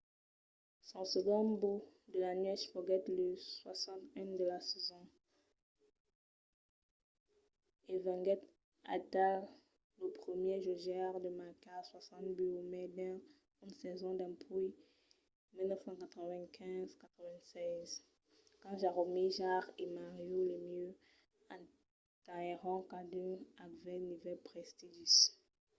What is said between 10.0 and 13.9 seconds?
primièr jogaire a marcar 60 buts o mai dins una